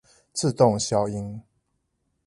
[0.33, 1.43] 自動消音